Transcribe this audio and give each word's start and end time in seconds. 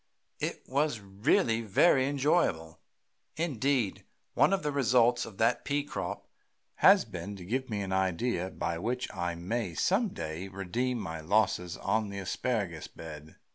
It 0.39 0.63
was 0.67 0.99
really 0.99 1.61
very 1.61 2.07
enjoyable. 2.07 2.79
Indeed, 3.35 4.03
one 4.33 4.51
of 4.51 4.63
the 4.63 4.71
results 4.71 5.27
of 5.27 5.37
that 5.37 5.63
pea 5.63 5.83
crop 5.83 6.25
has 6.77 7.05
been 7.05 7.35
to 7.35 7.45
give 7.45 7.69
me 7.69 7.83
an 7.83 7.93
idea 7.93 8.49
by 8.49 8.79
which 8.79 9.13
I 9.13 9.35
may 9.35 9.75
some 9.75 10.07
day 10.07 10.47
redeem 10.47 10.97
my 10.99 11.19
losses 11.19 11.77
on 11.77 12.09
the 12.09 12.17
asparagus 12.17 12.87
bed. 12.87 13.35